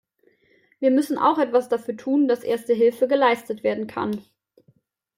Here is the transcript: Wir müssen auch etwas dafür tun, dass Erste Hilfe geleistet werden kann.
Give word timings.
Wir 0.79 0.89
müssen 0.89 1.19
auch 1.19 1.37
etwas 1.37 1.69
dafür 1.69 1.95
tun, 1.95 2.27
dass 2.27 2.41
Erste 2.41 2.73
Hilfe 2.73 3.07
geleistet 3.07 3.63
werden 3.63 3.85
kann. 3.85 4.25